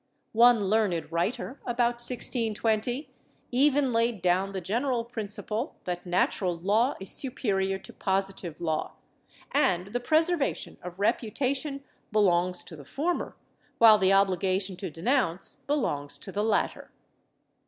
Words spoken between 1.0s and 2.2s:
writer, about